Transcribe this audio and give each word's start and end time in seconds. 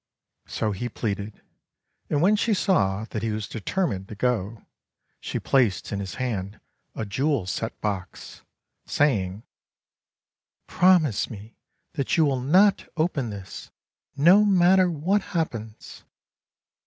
So 0.47 0.71
he 0.71 0.89
pleaded; 0.89 1.43
and 2.09 2.23
when 2.23 2.35
she 2.35 2.55
saw 2.55 3.05
that 3.11 3.21
he 3.21 3.29
was 3.29 3.47
determined 3.47 4.07
to 4.07 4.15
go, 4.15 4.65
she 5.19 5.39
placed 5.39 5.91
in 5.91 5.99
his 5.99 6.15
hand 6.15 6.59
a 6.95 7.05
jewel 7.05 7.45
set 7.45 7.79
box, 7.81 8.41
saying:— 8.87 9.43
"Promise 10.67 11.29
me 11.29 11.55
that 11.93 12.17
you 12.17 12.25
will 12.25 12.41
not 12.41 12.87
open 12.97 13.29
this, 13.29 13.69
no 14.17 14.43
matter 14.43 14.89
what 14.89 15.21
happens." 15.37 16.03